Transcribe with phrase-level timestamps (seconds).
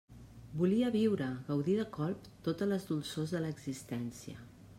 [0.61, 4.47] Volia viure, gaudir de colp totes les dolçors de l'existència.